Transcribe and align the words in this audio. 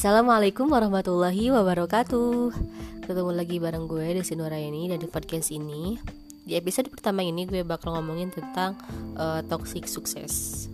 Assalamualaikum 0.00 0.72
warahmatullahi 0.72 1.52
wabarakatuh. 1.52 2.56
Ketemu 3.04 3.36
lagi 3.36 3.60
bareng 3.60 3.84
gue 3.84 4.16
di 4.16 4.24
ini 4.24 4.88
dan 4.88 4.96
di 4.96 5.04
podcast 5.04 5.52
ini. 5.52 6.00
Di 6.40 6.56
episode 6.56 6.88
pertama 6.88 7.20
ini 7.20 7.44
gue 7.44 7.60
bakal 7.60 7.92
ngomongin 7.92 8.32
tentang 8.32 8.80
uh, 9.20 9.44
toxic 9.44 9.84
sukses 9.84 10.64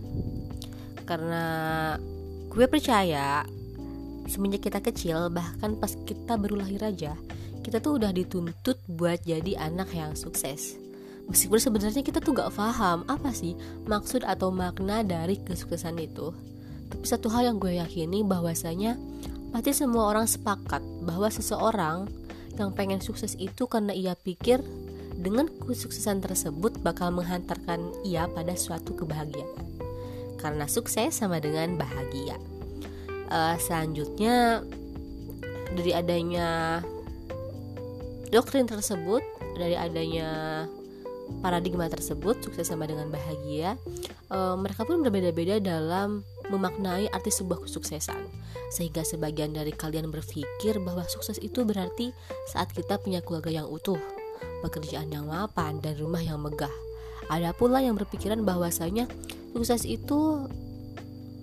Karena 1.03 1.43
gue 2.47 2.71
percaya 2.71 3.43
Semenjak 4.31 4.71
kita 4.71 4.79
kecil 4.79 5.27
bahkan 5.27 5.75
pas 5.75 5.91
kita 6.07 6.39
baru 6.39 6.63
lahir 6.63 6.87
aja 6.87 7.11
Kita 7.67 7.83
tuh 7.83 7.99
udah 7.99 8.15
dituntut 8.15 8.79
buat 8.87 9.27
jadi 9.27 9.59
anak 9.59 9.91
yang 9.91 10.15
sukses. 10.15 10.79
Meskipun 11.27 11.59
sebenarnya 11.59 11.99
kita 11.99 12.23
tuh 12.23 12.31
gak 12.31 12.55
paham 12.55 13.03
apa 13.11 13.35
sih 13.35 13.59
maksud 13.91 14.23
atau 14.23 14.55
makna 14.55 15.03
dari 15.03 15.35
kesuksesan 15.43 15.99
itu 15.99 16.31
satu 17.03 17.31
hal 17.31 17.53
yang 17.53 17.57
gue 17.57 17.79
yakini 17.79 18.23
bahwasanya 18.23 18.99
pasti 19.51 19.71
semua 19.71 20.11
orang 20.11 20.27
sepakat 20.27 20.83
bahwa 21.03 21.31
seseorang 21.31 22.07
yang 22.57 22.73
pengen 22.73 22.99
sukses 22.99 23.37
itu 23.37 23.69
karena 23.69 23.93
ia 23.93 24.17
pikir 24.17 24.59
dengan 25.17 25.49
kesuksesan 25.49 26.21
tersebut 26.21 26.77
bakal 26.85 27.09
menghantarkan 27.09 27.81
ia 28.05 28.29
pada 28.29 28.53
suatu 28.53 28.93
kebahagiaan. 28.93 29.65
Karena 30.37 30.69
sukses 30.69 31.17
sama 31.17 31.41
dengan 31.41 31.73
bahagia. 31.77 32.37
Uh, 33.27 33.57
selanjutnya 33.57 34.61
dari 35.73 35.91
adanya 35.91 36.79
doktrin 38.29 38.69
tersebut, 38.69 39.25
dari 39.57 39.73
adanya 39.73 40.63
paradigma 41.41 41.89
tersebut 41.91 42.39
sukses 42.39 42.69
sama 42.69 42.87
dengan 42.87 43.09
bahagia, 43.11 43.75
uh, 44.31 44.55
mereka 44.55 44.87
pun 44.87 45.03
berbeda-beda 45.03 45.59
dalam 45.59 46.23
memaknai 46.49 47.11
arti 47.11 47.31
sebuah 47.31 47.67
kesuksesan. 47.67 48.27
Sehingga 48.73 49.03
sebagian 49.03 49.55
dari 49.55 49.71
kalian 49.71 50.11
berpikir 50.11 50.79
bahwa 50.83 51.03
sukses 51.07 51.39
itu 51.39 51.63
berarti 51.63 52.11
saat 52.51 52.71
kita 52.71 52.99
punya 52.99 53.23
keluarga 53.23 53.51
yang 53.51 53.67
utuh, 53.67 53.99
pekerjaan 54.65 55.11
yang 55.11 55.27
mapan, 55.27 55.79
dan 55.79 55.95
rumah 55.99 56.23
yang 56.23 56.39
megah. 56.41 56.71
Ada 57.27 57.51
pula 57.51 57.83
yang 57.83 57.99
berpikiran 57.99 58.43
bahwasanya 58.47 59.07
sukses 59.51 59.83
itu 59.83 60.47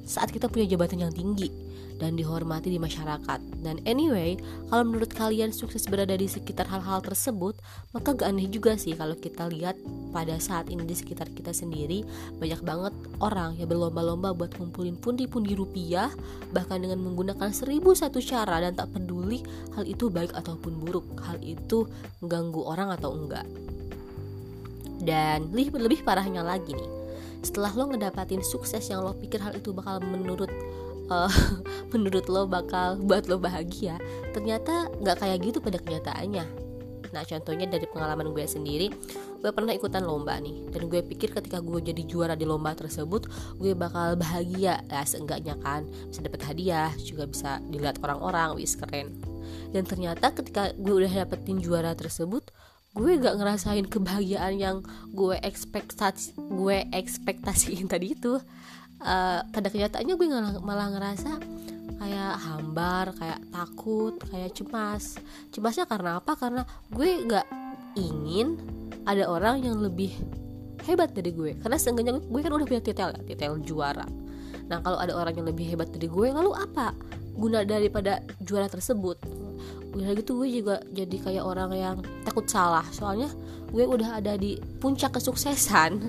saat 0.05 0.33
kita 0.33 0.48
punya 0.48 0.69
jabatan 0.69 1.08
yang 1.08 1.12
tinggi 1.12 1.48
dan 1.96 2.16
dihormati 2.18 2.72
di 2.72 2.80
masyarakat. 2.80 3.53
Dan 3.65 3.81
anyway, 3.89 4.37
kalau 4.69 4.84
menurut 4.84 5.09
kalian 5.17 5.48
sukses 5.48 5.89
berada 5.89 6.12
di 6.12 6.29
sekitar 6.29 6.69
hal-hal 6.69 7.01
tersebut, 7.01 7.57
maka 7.97 8.12
gak 8.12 8.29
aneh 8.29 8.45
juga 8.53 8.77
sih 8.77 8.93
kalau 8.93 9.17
kita 9.17 9.48
lihat 9.48 9.81
pada 10.12 10.37
saat 10.37 10.69
ini 10.69 10.84
di 10.84 10.93
sekitar 10.93 11.33
kita 11.33 11.57
sendiri 11.57 12.05
banyak 12.37 12.61
banget 12.61 12.92
orang 13.25 13.57
yang 13.57 13.67
berlomba-lomba 13.73 14.37
buat 14.37 14.53
ngumpulin 14.61 15.01
pundi-pundi 15.01 15.57
rupiah 15.57 16.12
bahkan 16.53 16.85
dengan 16.85 17.01
menggunakan 17.03 17.51
seribu 17.51 17.97
satu 17.97 18.20
cara 18.20 18.61
dan 18.61 18.77
tak 18.77 18.92
peduli 18.92 19.41
hal 19.75 19.89
itu 19.89 20.12
baik 20.12 20.37
ataupun 20.37 20.77
buruk, 20.85 21.09
hal 21.25 21.41
itu 21.41 21.89
mengganggu 22.20 22.61
orang 22.62 22.92
atau 22.92 23.17
enggak. 23.17 23.48
Dan 25.01 25.51
lebih, 25.51 25.81
lebih 25.81 26.01
parahnya 26.05 26.45
lagi 26.45 26.77
nih, 26.77 26.91
setelah 27.45 27.73
lo 27.77 27.92
ngedapatin 27.92 28.41
sukses 28.41 28.89
yang 28.89 29.05
lo 29.05 29.12
pikir 29.12 29.42
hal 29.42 29.53
itu 29.53 29.75
bakal 29.77 30.01
menurut 30.01 30.48
uh, 31.10 31.30
menurut 31.92 32.27
lo 32.28 32.47
bakal 32.48 33.00
buat 33.00 33.27
lo 33.27 33.41
bahagia. 33.41 33.98
Ternyata 34.33 34.92
nggak 35.00 35.16
kayak 35.20 35.38
gitu 35.42 35.58
pada 35.61 35.78
kenyataannya. 35.80 36.44
Nah 37.14 37.22
contohnya 37.22 37.70
dari 37.70 37.86
pengalaman 37.86 38.34
gue 38.34 38.42
sendiri 38.42 38.91
gue 39.38 39.50
pernah 39.52 39.70
ikutan 39.77 40.02
lomba 40.02 40.41
nih. 40.41 40.72
Dan 40.72 40.91
gue 40.91 41.00
pikir 41.05 41.30
ketika 41.30 41.62
gue 41.62 41.78
jadi 41.78 42.02
juara 42.08 42.34
di 42.34 42.48
lomba 42.48 42.74
tersebut 42.74 43.28
gue 43.61 43.72
bakal 43.77 44.19
bahagia. 44.19 44.83
Ya 44.91 45.02
seenggaknya 45.06 45.55
kan 45.62 45.86
bisa 46.11 46.20
dapat 46.24 46.42
hadiah 46.48 46.91
juga 46.98 47.30
bisa 47.30 47.62
dilihat 47.70 48.02
orang-orang 48.02 48.58
wis 48.58 48.74
keren. 48.74 49.14
Dan 49.70 49.86
ternyata 49.86 50.34
ketika 50.34 50.74
gue 50.74 51.05
udah 51.05 51.27
dapetin 51.27 51.62
juara 51.62 51.95
tersebut 51.95 52.50
gue 52.95 53.18
gak 53.18 53.42
ngerasain 53.42 53.90
kebahagiaan 53.90 54.55
yang 54.55 54.77
gue 55.11 55.34
ekspektasi 55.42 56.39
gue 56.39 56.86
ekspektasiin 56.95 57.90
tadi 57.90 58.14
itu 58.14 58.39
uh, 59.02 59.40
pada 59.48 59.68
kenyataannya 59.72 60.14
gue 60.14 60.27
malah 60.62 60.88
ngerasa 60.94 61.32
kayak 61.98 62.34
hambar 62.36 63.14
kayak 63.16 63.40
takut 63.48 64.14
kayak 64.28 64.50
cemas. 64.52 65.16
Cemasnya 65.55 65.88
karena 65.88 66.20
apa? 66.20 66.36
Karena 66.36 66.62
gue 66.92 67.24
gak 67.24 67.46
ingin 67.96 68.58
ada 69.06 69.30
orang 69.30 69.62
yang 69.62 69.80
lebih 69.80 70.12
hebat 70.84 71.14
dari 71.16 71.32
gue. 71.32 71.56
Karena 71.58 71.80
seenggaknya 71.80 72.20
gue 72.20 72.40
kan 72.44 72.52
udah 72.52 72.66
punya 72.68 72.82
titel 72.84 73.14
ya 73.14 73.20
titel 73.24 73.56
juara. 73.64 74.05
Nah 74.68 74.80
kalau 74.80 74.98
ada 75.00 75.12
orang 75.16 75.34
yang 75.36 75.46
lebih 75.48 75.64
hebat 75.76 75.88
dari 75.92 76.08
gue 76.08 76.28
lalu 76.32 76.52
apa 76.52 76.92
guna 77.34 77.64
daripada 77.64 78.20
juara 78.42 78.68
tersebut? 78.68 79.16
Udah 79.94 80.11
gitu 80.18 80.42
gue 80.42 80.48
juga 80.50 80.82
jadi 80.90 81.16
kayak 81.22 81.44
orang 81.44 81.70
yang 81.72 81.96
takut 82.26 82.44
salah. 82.50 82.84
Soalnya 82.90 83.30
gue 83.70 83.84
udah 83.86 84.18
ada 84.20 84.34
di 84.36 84.58
puncak 84.82 85.16
kesuksesan. 85.16 86.00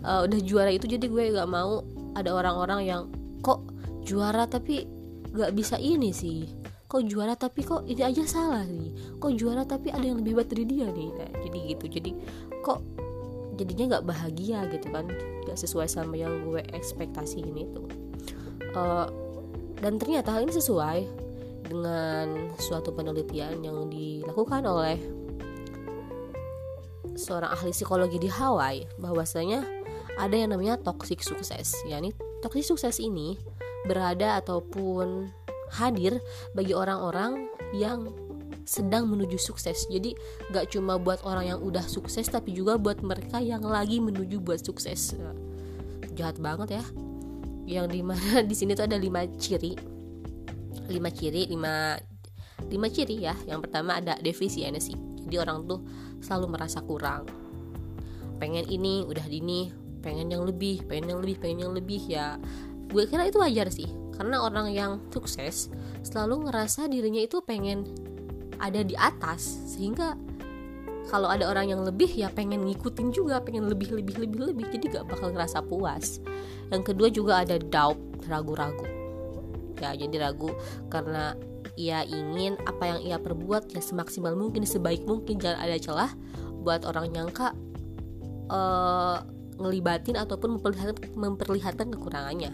Uh, 0.00 0.24
udah 0.24 0.40
juara 0.40 0.72
itu 0.72 0.88
jadi 0.88 1.06
gue 1.06 1.36
gak 1.36 1.48
mau 1.48 1.84
ada 2.16 2.30
orang-orang 2.34 2.80
yang 2.86 3.02
kok 3.40 3.62
juara 4.06 4.46
tapi 4.48 4.86
gak 5.34 5.54
bisa 5.54 5.76
ini 5.78 6.10
sih? 6.10 6.46
Kok 6.90 7.06
juara 7.06 7.38
tapi 7.38 7.62
kok 7.62 7.86
ini 7.86 8.02
aja 8.02 8.26
salah 8.26 8.66
nih 8.66 9.14
kok 9.22 9.30
juara 9.38 9.62
tapi 9.62 9.94
ada 9.94 10.02
yang 10.02 10.18
lebih 10.18 10.34
hebat 10.34 10.50
dari 10.50 10.64
dia 10.66 10.90
nih? 10.90 11.08
Nah, 11.14 11.30
jadi 11.46 11.58
gitu. 11.70 11.84
Jadi 11.86 12.10
kok 12.66 12.82
jadinya 13.54 13.96
nggak 13.96 14.06
bahagia 14.10 14.66
gitu 14.74 14.90
kan? 14.90 15.06
Nggak 15.46 15.58
sesuai 15.58 15.86
sama 15.86 16.18
yang 16.18 16.42
gue 16.42 16.66
ekspektasi 16.74 17.46
ini 17.46 17.70
tuh 17.70 17.86
uh, 18.74 19.06
dan 19.80 19.96
ternyata 19.96 20.34
hal 20.34 20.44
ini 20.44 20.54
sesuai 20.54 20.98
dengan 21.70 22.50
suatu 22.58 22.90
penelitian 22.90 23.62
yang 23.62 23.86
dilakukan 23.88 24.66
oleh 24.66 24.98
seorang 27.14 27.50
ahli 27.54 27.70
psikologi 27.70 28.18
di 28.18 28.28
Hawaii. 28.28 28.84
Bahwasanya 28.98 29.64
ada 30.18 30.34
yang 30.34 30.50
namanya 30.50 30.80
toxic 30.80 31.22
sukses 31.22 31.76
yakni 31.86 32.10
toxic 32.40 32.64
sukses 32.66 32.98
ini 32.98 33.36
berada 33.84 34.40
ataupun 34.40 35.30
hadir 35.70 36.18
bagi 36.52 36.74
orang-orang 36.74 37.46
yang 37.70 38.10
sedang 38.66 39.10
menuju 39.10 39.34
sukses. 39.34 39.86
Jadi 39.90 40.14
gak 40.54 40.74
cuma 40.74 40.94
buat 40.94 41.22
orang 41.26 41.54
yang 41.54 41.60
udah 41.62 41.82
sukses 41.86 42.26
tapi 42.30 42.54
juga 42.54 42.78
buat 42.78 43.02
mereka 43.02 43.42
yang 43.42 43.66
lagi 43.66 43.98
menuju 43.98 44.38
buat 44.38 44.62
sukses. 44.62 45.18
Jahat 46.14 46.38
banget 46.38 46.78
ya. 46.78 46.84
Yang 47.66 47.86
di 47.98 48.00
mana 48.02 48.42
di 48.50 48.54
sini 48.54 48.78
tuh 48.78 48.86
ada 48.86 48.98
lima 48.98 49.26
ciri. 49.38 49.74
Lima 50.90 51.10
ciri 51.10 51.50
lima 51.50 51.98
lima 52.70 52.86
ciri 52.90 53.26
ya. 53.26 53.34
Yang 53.46 53.70
pertama 53.70 53.98
ada 53.98 54.14
defisiensi. 54.18 54.94
Jadi 55.26 55.36
orang 55.38 55.66
tuh 55.66 55.82
selalu 56.22 56.58
merasa 56.58 56.82
kurang. 56.82 57.26
Pengen 58.38 58.66
ini 58.70 59.04
udah 59.04 59.26
dini 59.26 59.70
pengen 60.00 60.32
yang 60.32 60.42
lebih 60.44 60.82
pengen 60.88 61.16
yang 61.16 61.20
lebih 61.20 61.36
pengen 61.38 61.58
yang 61.68 61.72
lebih 61.76 62.02
ya. 62.04 62.36
Gue 62.90 63.06
kira 63.06 63.28
itu 63.28 63.38
wajar 63.38 63.70
sih 63.70 63.86
karena 64.18 64.42
orang 64.42 64.74
yang 64.74 65.00
sukses 65.08 65.72
selalu 66.04 66.50
ngerasa 66.50 66.90
dirinya 66.90 67.22
itu 67.22 67.40
pengen 67.40 67.86
ada 68.60 68.84
di 68.84 68.92
atas 68.98 69.40
sehingga 69.72 70.18
kalau 71.08 71.26
ada 71.26 71.48
orang 71.48 71.72
yang 71.72 71.82
lebih 71.82 72.06
ya 72.12 72.28
pengen 72.30 72.62
ngikutin 72.68 73.10
juga 73.10 73.40
pengen 73.40 73.66
lebih 73.66 73.90
lebih 73.96 74.20
lebih 74.20 74.40
lebih 74.52 74.66
jadi 74.76 75.00
gak 75.00 75.06
bakal 75.10 75.32
ngerasa 75.32 75.64
puas. 75.64 76.20
Yang 76.70 76.82
kedua 76.92 77.08
juga 77.10 77.32
ada 77.42 77.58
doubt 77.58 77.98
ragu-ragu. 78.30 78.86
Ya 79.80 79.96
jadi 79.96 80.30
ragu 80.30 80.52
karena 80.92 81.34
ia 81.80 82.04
ingin 82.04 82.60
apa 82.68 82.94
yang 82.94 83.00
ia 83.00 83.16
perbuat 83.16 83.72
ya 83.72 83.80
semaksimal 83.80 84.36
mungkin 84.36 84.68
sebaik 84.68 85.08
mungkin 85.08 85.40
jangan 85.40 85.64
ada 85.64 85.76
celah 85.80 86.12
buat 86.60 86.84
orang 86.84 87.08
nyangka 87.08 87.56
uh, 88.52 89.24
ngelibatin 89.60 90.16
ataupun 90.16 90.58
memperlihatkan, 90.58 91.12
memperlihatkan 91.14 91.86
kekurangannya. 91.92 92.50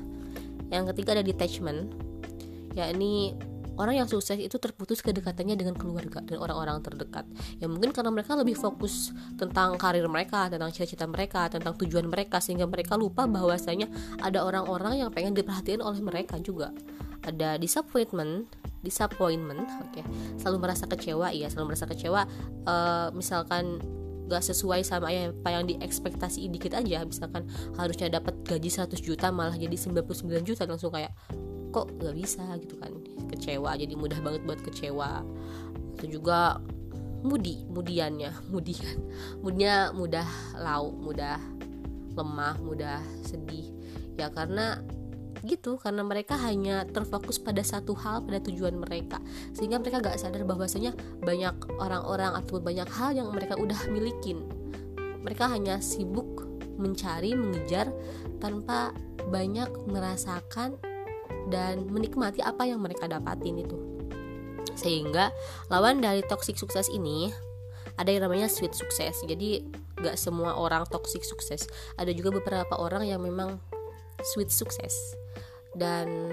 Yang 0.69 0.85
ketiga 0.93 1.14
ada 1.14 1.25
detachment, 1.25 1.94
yakni 2.75 3.38
orang 3.76 4.03
yang 4.03 4.08
sukses 4.08 4.37
itu 4.41 4.56
terputus 4.56 5.05
kedekatannya 5.05 5.55
dengan 5.55 5.76
keluarga 5.76 6.25
dan 6.25 6.37
orang-orang 6.41 6.81
terdekat. 6.81 7.29
Ya 7.61 7.69
mungkin 7.69 7.93
karena 7.93 8.11
mereka 8.11 8.35
lebih 8.35 8.56
fokus 8.56 9.12
tentang 9.37 9.76
karir 9.76 10.05
mereka, 10.08 10.49
tentang 10.49 10.73
cita-cita 10.73 11.05
mereka, 11.06 11.47
tentang 11.53 11.76
tujuan 11.76 12.08
mereka 12.08 12.41
sehingga 12.41 12.64
mereka 12.67 12.97
lupa 12.97 13.29
bahwasanya 13.29 13.87
ada 14.25 14.43
orang-orang 14.43 15.05
yang 15.06 15.11
pengen 15.12 15.37
diperhatiin 15.37 15.85
oleh 15.85 16.00
mereka 16.00 16.41
juga. 16.41 16.73
Ada 17.26 17.58
disappointment, 17.61 18.49
disappointment, 18.87 19.67
oke, 19.67 19.99
okay. 19.99 20.05
selalu 20.38 20.62
merasa 20.62 20.87
kecewa, 20.87 21.35
iya, 21.35 21.50
selalu 21.50 21.75
merasa 21.75 21.87
kecewa. 21.91 22.23
Uh, 22.64 23.08
misalkan 23.12 23.82
gak 24.26 24.43
sesuai 24.43 24.82
sama 24.82 25.11
apa 25.11 25.49
yang 25.50 25.64
diekspektasi 25.67 26.50
dikit 26.50 26.75
aja. 26.75 27.02
Misalkan 27.06 27.46
harusnya 27.78 28.11
dapat 28.11 28.43
gaji 28.46 28.69
100 28.70 28.99
juta 29.00 29.31
malah 29.31 29.55
jadi 29.55 29.75
99 29.75 30.46
juta 30.46 30.62
langsung 30.67 30.90
kayak 30.90 31.14
kok 31.70 31.90
gak 31.99 32.14
bisa? 32.14 32.43
Gitu 32.58 32.75
kan. 32.78 32.93
Kecewa 33.31 33.75
jadi 33.78 33.94
mudah 33.94 34.19
banget 34.23 34.43
buat 34.44 34.61
kecewa. 34.62 35.23
Atau 35.96 36.06
juga 36.11 36.61
mudi 37.25 37.67
mudiannya 37.70 38.31
mudian. 38.52 38.99
Mudnya 39.40 39.90
mudah 39.94 40.26
lau 40.58 40.93
mudah 40.93 41.38
lemah 42.17 42.56
mudah 42.61 43.00
sedih. 43.22 43.70
Ya 44.17 44.32
karena 44.32 44.81
gitu 45.46 45.78
karena 45.78 46.02
mereka 46.02 46.34
hanya 46.37 46.82
terfokus 46.84 47.38
pada 47.38 47.62
satu 47.62 47.94
hal 47.94 48.26
pada 48.26 48.43
tujuan 48.50 48.76
mereka. 48.76 49.22
Sehingga 49.54 49.78
mereka 49.78 50.02
gak 50.02 50.19
sadar 50.19 50.43
bahwasanya 50.43 50.93
banyak 51.22 51.54
orang-orang 51.78 52.34
atau 52.34 52.58
banyak 52.58 52.88
hal 52.90 53.14
yang 53.14 53.31
mereka 53.31 53.54
udah 53.56 53.78
milikin. 53.88 54.44
Mereka 55.22 55.46
hanya 55.50 55.78
sibuk 55.78 56.44
mencari 56.76 57.32
mengejar 57.32 57.88
tanpa 58.43 58.93
banyak 59.32 59.70
merasakan 59.88 60.76
dan 61.48 61.87
menikmati 61.88 62.43
apa 62.43 62.66
yang 62.66 62.82
mereka 62.82 63.08
dapatin 63.08 63.62
itu. 63.62 63.78
Sehingga 64.76 65.32
lawan 65.72 66.04
dari 66.04 66.20
toxic 66.26 66.60
sukses 66.60 66.90
ini 66.93 67.32
ada 67.96 68.12
yang 68.12 68.28
namanya 68.28 68.50
sweet 68.50 68.76
sukses. 68.76 69.25
Jadi 69.25 69.64
gak 69.96 70.20
semua 70.20 70.58
orang 70.58 70.84
toxic 70.93 71.25
sukses. 71.25 71.64
Ada 71.96 72.12
juga 72.12 72.34
beberapa 72.37 72.76
orang 72.76 73.08
yang 73.08 73.25
memang 73.25 73.56
sweet 74.20 74.52
sukses 74.52 75.16
dan 75.76 76.32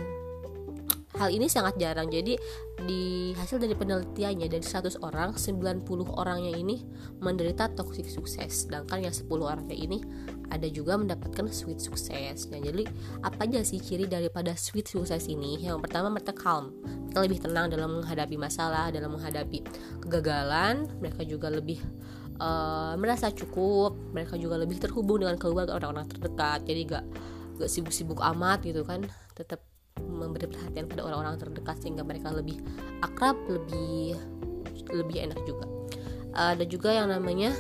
hal 1.18 1.30
ini 1.30 1.46
sangat 1.46 1.78
jarang. 1.78 2.10
Jadi 2.10 2.38
di 2.84 3.32
hasil 3.38 3.62
dari 3.62 3.78
penelitiannya 3.78 4.50
dari 4.50 4.66
100 4.66 5.06
orang 5.06 5.38
90 5.38 5.86
orangnya 6.10 6.54
ini 6.58 6.82
menderita 7.22 7.70
toxic 7.78 8.10
sukses. 8.10 8.66
Sedangkan 8.66 9.06
yang 9.06 9.14
10 9.14 9.30
orangnya 9.30 9.78
ini 9.78 10.02
ada 10.50 10.66
juga 10.70 10.98
mendapatkan 10.98 11.50
sweet 11.50 11.82
sukses. 11.82 12.50
Nah 12.50 12.60
jadi 12.62 12.86
apa 13.22 13.46
aja 13.46 13.62
sih 13.62 13.80
ciri 13.82 14.10
daripada 14.10 14.58
sweet 14.58 14.90
sukses 14.90 15.30
ini? 15.30 15.62
Yang 15.62 15.86
pertama 15.86 16.10
mereka 16.10 16.34
calm. 16.34 16.74
Mereka 17.10 17.20
lebih 17.22 17.40
tenang 17.46 17.70
dalam 17.70 18.02
menghadapi 18.02 18.36
masalah 18.38 18.90
dalam 18.90 19.14
menghadapi 19.14 19.62
kegagalan. 20.02 20.90
Mereka 20.98 21.30
juga 21.30 21.54
lebih 21.54 21.78
uh, 22.42 22.98
merasa 22.98 23.30
cukup. 23.30 23.94
Mereka 24.18 24.42
juga 24.42 24.58
lebih 24.58 24.82
terhubung 24.82 25.22
dengan 25.22 25.38
keluarga 25.38 25.78
orang-orang 25.78 26.10
terdekat. 26.10 26.66
Jadi 26.66 26.82
gak 26.90 27.06
gak 27.54 27.70
sibuk-sibuk 27.70 28.18
amat 28.18 28.66
gitu 28.66 28.82
kan 28.82 29.06
tetap 29.36 29.62
memberi 30.02 30.50
perhatian 30.50 30.90
pada 30.90 31.06
orang-orang 31.06 31.38
terdekat 31.38 31.78
sehingga 31.82 32.02
mereka 32.02 32.34
lebih 32.34 32.58
akrab 33.06 33.38
lebih 33.46 34.18
lebih 34.90 35.18
enak 35.30 35.40
juga. 35.46 35.66
Uh, 36.34 36.58
ada 36.58 36.66
juga 36.66 36.90
yang 36.90 37.14
namanya 37.14 37.54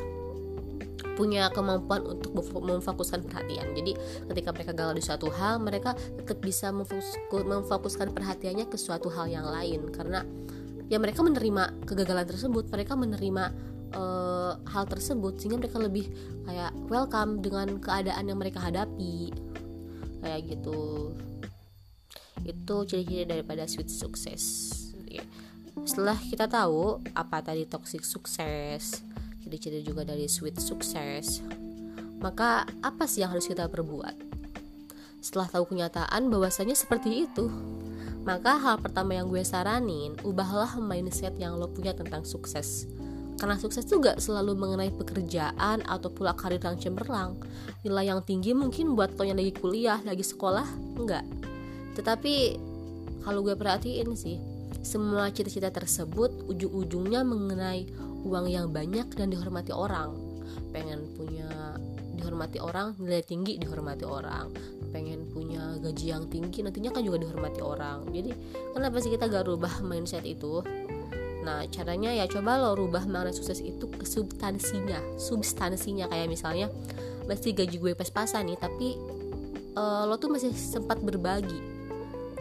punya 1.13 1.45
kemampuan 1.53 2.01
untuk 2.09 2.33
memfokuskan 2.33 3.21
perhatian. 3.21 3.69
Jadi 3.77 3.93
ketika 4.33 4.49
mereka 4.49 4.71
gagal 4.73 4.95
di 4.97 5.03
suatu 5.05 5.27
hal, 5.29 5.61
mereka 5.61 5.93
tetap 5.93 6.41
bisa 6.41 6.73
memfokuskan 6.73 8.09
perhatiannya 8.17 8.65
ke 8.65 8.77
suatu 8.81 9.13
hal 9.13 9.29
yang 9.29 9.45
lain. 9.45 9.93
Karena 9.93 10.25
ya 10.89 10.97
mereka 10.97 11.21
menerima 11.21 11.85
kegagalan 11.85 12.25
tersebut, 12.25 12.65
mereka 12.73 12.97
menerima 12.97 13.43
uh, 13.93 14.57
hal 14.73 14.89
tersebut 14.89 15.37
sehingga 15.37 15.61
mereka 15.61 15.77
lebih 15.77 16.09
kayak 16.49 16.73
welcome 16.89 17.45
dengan 17.45 17.77
keadaan 17.77 18.33
yang 18.33 18.41
mereka 18.41 18.57
hadapi. 18.57 19.29
Kayak 20.25 20.39
gitu 20.49 21.13
itu 22.41 22.75
ciri-ciri 22.89 23.29
daripada 23.29 23.69
sweet 23.69 23.87
sukses 23.87 24.43
ya. 25.05 25.23
setelah 25.85 26.17
kita 26.17 26.49
tahu 26.49 26.99
apa 27.13 27.45
tadi 27.45 27.69
toxic 27.69 28.01
sukses 28.01 29.05
ciri-ciri 29.45 29.85
juga 29.85 30.03
dari 30.03 30.25
sweet 30.25 30.57
sukses 30.57 31.45
maka 32.23 32.65
apa 32.81 33.05
sih 33.05 33.21
yang 33.21 33.31
harus 33.35 33.45
kita 33.45 33.69
perbuat 33.69 34.15
setelah 35.23 35.47
tahu 35.47 35.71
kenyataan 35.71 36.27
bahwasanya 36.27 36.75
seperti 36.75 37.29
itu 37.29 37.47
maka 38.23 38.55
hal 38.55 38.79
pertama 38.79 39.19
yang 39.19 39.27
gue 39.27 39.43
saranin 39.43 40.15
ubahlah 40.23 40.79
mindset 40.79 41.35
yang 41.39 41.59
lo 41.59 41.67
punya 41.71 41.91
tentang 41.91 42.23
sukses 42.23 42.87
karena 43.43 43.59
sukses 43.59 43.83
juga 43.83 44.15
selalu 44.15 44.55
mengenai 44.55 44.91
pekerjaan 44.95 45.83
atau 45.83 46.07
pula 46.07 46.31
karir 46.31 46.61
yang 46.61 46.77
cemerlang. 46.79 47.35
Nilai 47.83 48.13
yang 48.13 48.21
tinggi 48.23 48.55
mungkin 48.55 48.93
buat 48.95 49.19
lo 49.19 49.27
yang 49.27 49.35
lagi 49.35 49.51
kuliah, 49.51 49.99
lagi 50.05 50.23
sekolah, 50.23 50.63
enggak. 50.95 51.25
Tetapi 51.93 52.35
kalau 53.23 53.39
gue 53.45 53.55
perhatiin 53.55 54.13
sih, 54.17 54.37
semua 54.83 55.31
cita-cita 55.31 55.71
tersebut 55.71 56.43
ujung-ujungnya 56.51 57.23
mengenai 57.23 57.87
uang 58.27 58.47
yang 58.51 58.67
banyak 58.69 59.07
dan 59.15 59.31
dihormati 59.31 59.71
orang. 59.71 60.11
Pengen 60.75 61.07
punya 61.15 61.79
dihormati 62.19 62.59
orang, 62.59 62.97
nilai 62.99 63.23
tinggi 63.23 63.55
dihormati 63.55 64.03
orang. 64.03 64.51
Pengen 64.91 65.25
punya 65.31 65.79
gaji 65.81 66.05
yang 66.13 66.27
tinggi 66.29 66.61
nantinya 66.61 66.91
kan 66.93 67.01
juga 67.01 67.23
dihormati 67.23 67.63
orang. 67.63 68.05
Jadi 68.11 68.31
kenapa 68.75 68.99
sih 68.99 69.09
kita 69.09 69.31
gak 69.31 69.47
rubah 69.47 69.81
mindset 69.81 70.27
itu? 70.27 70.61
Nah, 71.43 71.67
caranya 71.67 72.15
ya 72.15 72.23
coba 72.27 72.55
lo 72.55 72.71
rubah 72.75 73.03
makna 73.03 73.35
sukses 73.35 73.59
itu 73.59 73.91
ke 73.91 74.07
substansinya, 74.07 75.03
substansinya 75.19 76.07
kayak 76.07 76.31
misalnya 76.31 76.71
masih 77.27 77.51
gaji 77.51 77.79
gue 77.83 77.91
pas-pasan 77.95 78.47
nih, 78.47 78.59
tapi 78.59 78.95
uh, 79.75 80.07
lo 80.07 80.15
tuh 80.15 80.31
masih 80.31 80.55
sempat 80.55 81.03
berbagi 81.03 81.72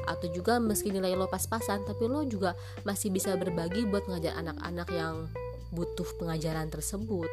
atau 0.06 0.26
juga 0.30 0.58
meski 0.58 0.90
nilai 0.90 1.14
lo 1.14 1.28
pas-pasan 1.30 1.84
tapi 1.86 2.06
lo 2.06 2.22
juga 2.26 2.56
masih 2.86 3.10
bisa 3.10 3.34
berbagi 3.38 3.86
buat 3.88 4.06
ngajar 4.08 4.36
anak-anak 4.38 4.88
yang 4.92 5.14
butuh 5.72 6.04
pengajaran 6.20 6.68
tersebut. 6.68 7.28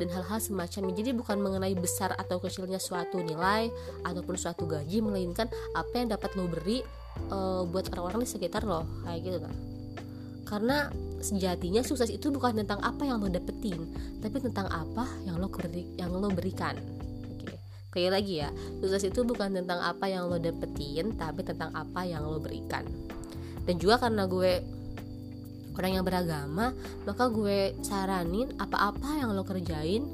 Dan 0.00 0.08
hal-hal 0.08 0.40
semacam 0.40 0.96
jadi 0.96 1.12
bukan 1.12 1.36
mengenai 1.38 1.76
besar 1.76 2.16
atau 2.16 2.40
kecilnya 2.40 2.80
suatu 2.80 3.20
nilai 3.20 3.68
ataupun 4.08 4.40
suatu 4.40 4.64
gaji 4.64 5.04
melainkan 5.04 5.46
apa 5.76 5.92
yang 6.00 6.08
dapat 6.08 6.32
lo 6.34 6.48
beri 6.48 6.80
uh, 7.28 7.68
buat 7.68 7.92
orang-orang 7.92 8.24
di 8.24 8.30
sekitar 8.32 8.64
lo. 8.64 8.88
Kayak 9.04 9.20
gitu 9.20 9.38
kan 9.44 9.54
karena 10.52 10.92
sejatinya 11.24 11.80
sukses 11.80 12.12
itu 12.12 12.28
bukan 12.28 12.52
tentang 12.60 12.76
apa 12.84 13.08
yang 13.08 13.24
lo 13.24 13.32
dapetin 13.32 13.88
tapi 14.20 14.36
tentang 14.36 14.68
apa 14.68 15.08
yang 15.24 15.40
lo 15.40 15.48
yang 15.96 16.12
lo 16.12 16.28
berikan 16.28 16.76
kayak 17.92 18.18
lagi 18.18 18.40
ya 18.42 18.48
sukses 18.80 19.04
itu 19.04 19.20
bukan 19.22 19.52
tentang 19.52 19.78
apa 19.78 20.08
yang 20.08 20.26
lo 20.26 20.40
dapetin 20.40 21.12
tapi 21.14 21.44
tentang 21.44 21.70
apa 21.76 22.02
yang 22.08 22.24
lo 22.24 22.40
berikan 22.40 22.88
dan 23.68 23.74
juga 23.78 24.00
karena 24.00 24.24
gue 24.26 24.64
orang 25.76 25.92
yang 26.00 26.04
beragama 26.04 26.72
maka 27.04 27.28
gue 27.28 27.76
saranin 27.84 28.50
apa-apa 28.56 29.20
yang 29.20 29.36
lo 29.36 29.44
kerjain 29.44 30.08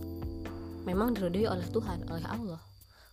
memang 0.85 1.15
dirodoi 1.15 1.47
oleh 1.47 1.67
Tuhan 1.71 2.05
oleh 2.11 2.27
Allah 2.27 2.61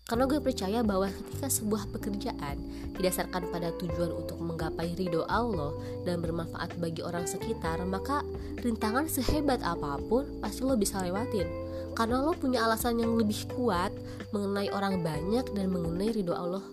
karena 0.06 0.29
gue 0.29 0.38
percaya 0.38 0.85
bahwa 0.85 1.09
ketika 1.09 1.50
sebuah 1.50 1.89
pekerjaan 1.89 2.62
didasarkan 2.94 3.50
pada 3.50 3.73
tujuan 3.81 4.13
untuk 4.13 4.38
menggapai 4.38 4.94
ridho 4.94 5.25
Allah 5.25 5.73
dan 6.06 6.21
bermanfaat 6.21 6.77
bagi 6.77 7.01
orang 7.01 7.25
sekitar, 7.25 7.81
maka 7.89 8.21
rintangan 8.62 9.09
sehebat 9.09 9.65
apa 9.65 9.97
pun 10.06 10.29
pasti 10.45 10.62
lo 10.62 10.77
bisa 10.77 11.01
lewatin. 11.01 11.64
Karena 11.95 12.19
lo 12.19 12.36
punya 12.36 12.68
alasan 12.68 13.00
yang 13.00 13.15
lebih 13.15 13.47
kuat 13.56 13.95
mengenai 14.36 14.68
orang 14.75 15.00
banyak 15.00 15.47
dan 15.56 15.71
mengenai 15.71 16.12
ridho 16.12 16.36
Allah. 16.36 16.63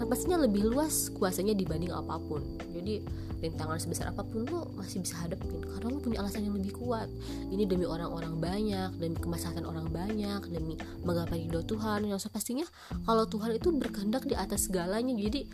Yang 0.00 0.08
pastinya 0.08 0.38
lebih 0.40 0.72
luas 0.72 1.12
kuasanya 1.12 1.52
dibanding 1.52 1.92
apa 1.92 2.16
pun. 2.16 2.40
Jadi 2.72 3.04
rintangan 3.42 3.76
sebesar 3.76 4.14
apa 4.14 4.24
pun 4.24 4.48
lo 4.48 4.72
masih 4.74 5.04
bisa 5.04 5.20
hadapin. 5.20 5.60
Karena 5.60 5.92
lo 5.92 6.00
punya 6.00 6.24
alasan 6.24 6.48
yang 6.48 6.56
lebih 6.56 6.72
kuat. 6.72 7.06
Ini 7.52 7.68
demi 7.68 7.84
orang-orang 7.84 8.40
banyak 8.40 8.96
demi 8.96 9.16
kemaslahatan 9.20 9.68
orang 9.68 9.92
banyak 9.92 10.40
demi 10.48 10.80
menggapai 11.04 11.46
ridho 11.46 11.60
Tuhan. 11.68 12.08
Yang 12.08 12.32
pastinya 12.32 12.64
kalau 13.04 13.28
Tuhan 13.28 13.52
itu 13.52 13.68
berkehendak 13.76 14.24
di 14.24 14.32
atas 14.32 14.72
segalanya. 14.72 15.12
Jadi 15.12 15.44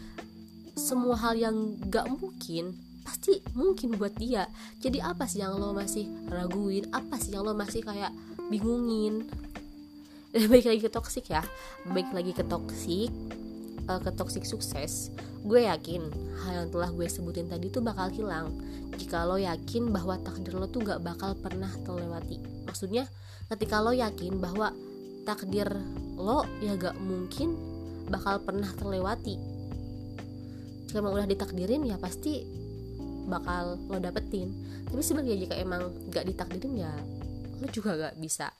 semua 0.78 1.18
hal 1.18 1.34
yang 1.34 1.74
gak 1.90 2.06
mungkin 2.06 2.87
pasti 3.08 3.40
mungkin 3.56 3.96
buat 3.96 4.12
dia. 4.20 4.44
Jadi 4.84 5.00
apa 5.00 5.24
sih 5.24 5.40
yang 5.40 5.56
lo 5.56 5.72
masih 5.72 6.04
raguin? 6.28 6.92
Apa 6.92 7.16
sih 7.16 7.32
yang 7.32 7.48
lo 7.48 7.56
masih 7.56 7.80
kayak 7.80 8.12
bingungin? 8.52 9.24
Dan 10.36 10.52
baik 10.52 10.68
lagi 10.68 10.80
ke 10.84 10.92
toksik 10.92 11.32
ya. 11.32 11.40
Baik 11.88 12.12
lagi 12.12 12.36
ke 12.36 12.44
toksik 12.44 13.08
uh, 13.88 14.00
ke 14.00 14.10
toxic 14.12 14.44
sukses, 14.44 15.08
gue 15.42 15.64
yakin 15.64 16.04
hal 16.44 16.52
yang 16.64 16.68
telah 16.68 16.92
gue 16.92 17.08
sebutin 17.08 17.48
tadi 17.48 17.72
tuh 17.72 17.80
bakal 17.80 18.12
hilang. 18.12 18.52
Jika 19.00 19.24
lo 19.24 19.40
yakin 19.40 19.88
bahwa 19.88 20.20
takdir 20.20 20.54
lo 20.54 20.68
tuh 20.68 20.84
gak 20.84 21.00
bakal 21.00 21.32
pernah 21.34 21.72
terlewati. 21.82 22.38
Maksudnya, 22.68 23.08
ketika 23.48 23.80
lo 23.80 23.96
yakin 23.96 24.36
bahwa 24.38 24.76
takdir 25.24 25.72
lo 26.20 26.44
ya 26.60 26.76
gak 26.76 27.00
mungkin 27.00 27.56
bakal 28.12 28.44
pernah 28.44 28.68
terlewati. 28.76 29.40
Jika 30.88 31.00
emang 31.04 31.16
udah 31.16 31.28
ditakdirin 31.28 31.84
ya 31.84 32.00
pasti 32.00 32.44
bakal 33.28 33.76
lo 33.86 34.00
dapetin. 34.00 34.50
Tapi 34.88 35.02
sebenarnya 35.04 35.36
jika 35.46 35.54
emang 35.60 35.92
gak 36.08 36.24
ditakdirin 36.24 36.74
ya 36.88 36.92
lo 37.58 37.66
juga 37.70 37.94
gak 37.98 38.14
bisa 38.18 38.50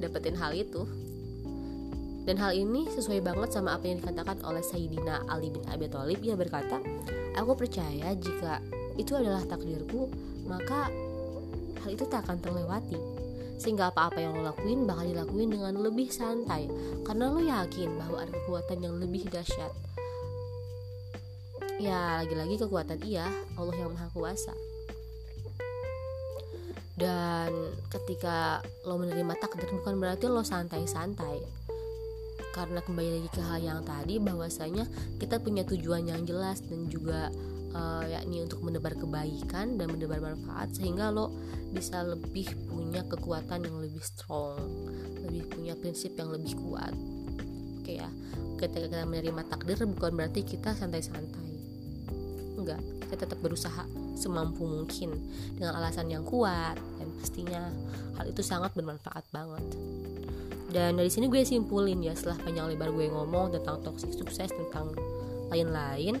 dapetin 0.00 0.34
hal 0.38 0.56
itu. 0.56 0.82
Dan 2.24 2.40
hal 2.40 2.56
ini 2.56 2.88
sesuai 2.88 3.20
banget 3.20 3.52
sama 3.52 3.76
apa 3.76 3.84
yang 3.84 4.00
dikatakan 4.00 4.40
oleh 4.48 4.64
Sayyidina 4.64 5.28
Ali 5.28 5.52
bin 5.52 5.60
Abi 5.68 5.92
Thalib. 5.92 6.24
Ia 6.24 6.40
berkata, 6.40 6.80
"Aku 7.36 7.52
percaya 7.52 8.16
jika 8.16 8.64
itu 8.96 9.12
adalah 9.12 9.44
takdirku, 9.44 10.08
maka 10.48 10.88
hal 11.84 11.90
itu 11.92 12.08
tak 12.08 12.24
akan 12.24 12.40
terlewati." 12.40 12.96
Sehingga 13.60 13.92
apa-apa 13.92 14.24
yang 14.24 14.40
lo 14.40 14.50
lakuin 14.50 14.88
bakal 14.88 15.04
dilakuin 15.04 15.52
dengan 15.52 15.76
lebih 15.78 16.08
santai 16.08 16.66
karena 17.04 17.28
lo 17.28 17.44
yakin 17.44 17.92
bahwa 18.00 18.24
ada 18.24 18.32
kekuatan 18.32 18.78
yang 18.80 18.96
lebih 18.96 19.28
dahsyat. 19.28 19.93
Ya, 21.82 22.22
lagi-lagi 22.22 22.54
kekuatan 22.62 23.02
iya, 23.02 23.26
Allah 23.58 23.74
yang 23.74 23.90
Maha 23.90 24.06
Kuasa. 24.14 24.54
Dan 26.94 27.50
ketika 27.90 28.62
lo 28.86 28.94
menerima 29.02 29.34
takdir 29.42 29.66
bukan 29.82 29.98
berarti 29.98 30.30
lo 30.30 30.46
santai-santai. 30.46 31.42
Karena 32.54 32.78
kembali 32.78 33.18
lagi 33.18 33.30
ke 33.34 33.42
hal 33.42 33.58
yang 33.58 33.82
tadi 33.82 34.22
bahwasanya 34.22 34.86
kita 35.18 35.42
punya 35.42 35.66
tujuan 35.66 36.06
yang 36.06 36.22
jelas 36.22 36.62
dan 36.62 36.86
juga 36.86 37.34
uh, 37.74 38.06
yakni 38.06 38.46
untuk 38.46 38.62
menebar 38.62 38.94
kebaikan 38.94 39.74
dan 39.74 39.90
menebar 39.90 40.22
manfaat 40.22 40.70
sehingga 40.78 41.10
lo 41.10 41.34
bisa 41.74 42.06
lebih 42.06 42.54
punya 42.70 43.02
kekuatan 43.10 43.66
yang 43.66 43.82
lebih 43.82 43.98
strong 43.98 44.86
lebih 45.26 45.50
punya 45.50 45.74
prinsip 45.74 46.14
yang 46.14 46.30
lebih 46.30 46.54
kuat. 46.54 46.94
Oke 47.82 47.98
ya 47.98 48.06
ketika 48.54 48.86
kita 48.86 49.04
menerima 49.04 49.42
takdir 49.50 49.82
bukan 49.84 50.14
berarti 50.14 50.46
kita 50.46 50.72
santai-santai 50.78 51.43
enggak. 52.64 52.80
Kita 53.04 53.14
tetap 53.28 53.38
berusaha 53.44 53.84
semampu 54.16 54.64
mungkin 54.64 55.12
dengan 55.54 55.76
alasan 55.76 56.08
yang 56.08 56.24
kuat 56.24 56.80
dan 56.98 57.08
pastinya 57.20 57.62
hal 58.16 58.24
itu 58.24 58.40
sangat 58.40 58.72
bermanfaat 58.72 59.28
banget. 59.30 59.64
Dan 60.72 60.98
dari 60.98 61.12
sini 61.12 61.30
gue 61.30 61.44
simpulin 61.46 62.02
ya 62.02 62.16
setelah 62.16 62.40
panjang 62.42 62.66
lebar 62.72 62.90
gue 62.90 63.06
ngomong 63.06 63.54
tentang 63.54 63.78
toxic 63.84 64.10
sukses 64.10 64.50
tentang 64.50 64.90
lain-lain 65.52 66.18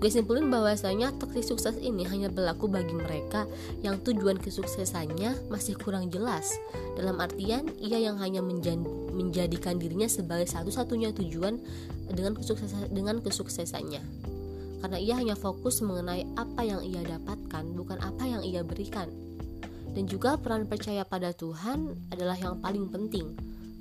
gue 0.00 0.08
simpulin 0.08 0.48
bahwasanya 0.48 1.12
toxic 1.20 1.44
sukses 1.44 1.76
ini 1.76 2.08
hanya 2.08 2.32
berlaku 2.32 2.72
bagi 2.72 2.96
mereka 2.96 3.44
yang 3.84 4.00
tujuan 4.00 4.40
kesuksesannya 4.40 5.52
masih 5.52 5.76
kurang 5.76 6.08
jelas. 6.08 6.56
Dalam 6.96 7.20
artian 7.20 7.68
ia 7.76 8.00
yang 8.00 8.16
hanya 8.16 8.40
menjadikan 8.40 9.76
dirinya 9.76 10.08
sebagai 10.08 10.48
satu-satunya 10.48 11.12
tujuan 11.20 11.60
dengan 12.08 12.32
kesuksesan 12.32 12.88
dengan 12.96 13.20
kesuksesannya 13.20 14.29
karena 14.80 14.98
ia 14.98 15.14
hanya 15.16 15.36
fokus 15.36 15.84
mengenai 15.84 16.24
apa 16.40 16.64
yang 16.64 16.80
ia 16.80 17.04
dapatkan 17.04 17.64
bukan 17.76 18.00
apa 18.00 18.24
yang 18.24 18.42
ia 18.42 18.64
berikan. 18.64 19.12
Dan 19.90 20.08
juga 20.08 20.40
peran 20.40 20.64
percaya 20.64 21.04
pada 21.04 21.36
Tuhan 21.36 22.08
adalah 22.08 22.38
yang 22.40 22.58
paling 22.58 22.88
penting. 22.88 23.36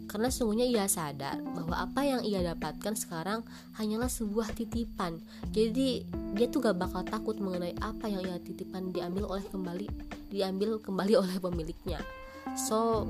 Karena 0.10 0.34
sungguhnya 0.34 0.66
ia 0.66 0.90
sadar 0.90 1.38
bahwa 1.38 1.86
apa 1.86 2.02
yang 2.02 2.26
ia 2.26 2.42
dapatkan 2.42 2.98
sekarang 2.98 3.46
hanyalah 3.78 4.10
sebuah 4.10 4.58
titipan. 4.58 5.22
Jadi 5.54 6.02
dia 6.34 6.48
tuh 6.50 6.66
gak 6.66 6.82
bakal 6.82 7.06
takut 7.06 7.38
mengenai 7.38 7.78
apa 7.78 8.10
yang 8.10 8.26
ia 8.26 8.42
titipan 8.42 8.90
diambil 8.90 9.30
oleh 9.38 9.46
kembali 9.46 9.86
diambil 10.34 10.82
kembali 10.82 11.14
oleh 11.14 11.38
pemiliknya. 11.38 12.02
So 12.58 13.06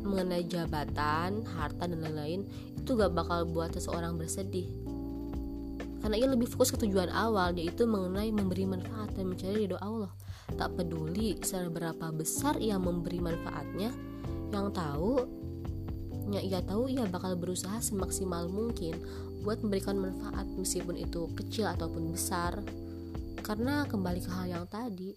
mengenai 0.00 0.48
jabatan 0.48 1.44
harta 1.44 1.84
dan 1.84 2.00
lain-lain 2.00 2.48
itu 2.72 2.90
gak 2.96 3.12
bakal 3.12 3.44
buat 3.44 3.76
seseorang 3.76 4.16
bersedih 4.16 4.89
karena 6.00 6.16
ia 6.16 6.28
lebih 6.28 6.48
fokus 6.48 6.72
ke 6.72 6.80
tujuan 6.88 7.12
awal 7.12 7.52
yaitu 7.56 7.84
mengenai 7.84 8.32
memberi 8.32 8.64
manfaat 8.64 9.12
dan 9.12 9.28
mencari 9.28 9.68
ridho 9.68 9.76
Allah. 9.80 10.10
Tak 10.56 10.74
peduli 10.74 11.38
seberapa 11.44 12.10
besar 12.10 12.58
ia 12.58 12.80
memberi 12.80 13.22
manfaatnya 13.22 13.92
yang 14.50 14.74
tahu 14.74 15.22
yang 16.30 16.44
ia 16.46 16.60
tahu 16.62 16.90
ia 16.90 17.06
bakal 17.06 17.34
berusaha 17.34 17.78
semaksimal 17.82 18.46
mungkin 18.50 18.96
buat 19.42 19.60
memberikan 19.62 19.98
manfaat 19.98 20.46
meskipun 20.56 20.96
itu 20.96 21.30
kecil 21.36 21.68
ataupun 21.70 22.10
besar. 22.10 22.58
Karena 23.40 23.84
kembali 23.88 24.20
ke 24.20 24.30
hal 24.30 24.46
yang 24.46 24.66
tadi 24.68 25.14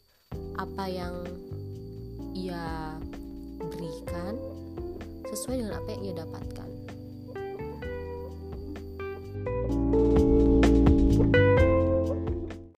apa 0.57 0.85
yang 0.89 1.13
ia 2.33 2.97
berikan 3.61 4.35
sesuai 5.29 5.63
dengan 5.63 5.73
apa 5.77 5.87
yang 5.93 6.01
ia 6.01 6.13
dapatkan 6.25 6.72